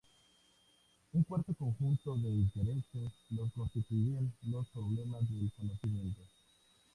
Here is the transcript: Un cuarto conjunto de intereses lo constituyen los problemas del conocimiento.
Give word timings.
Un 1.13 1.23
cuarto 1.25 1.53
conjunto 1.53 2.17
de 2.17 2.27
intereses 2.31 3.11
lo 3.29 3.47
constituyen 3.51 4.33
los 4.47 4.67
problemas 4.69 5.29
del 5.29 5.51
conocimiento. 5.55 6.21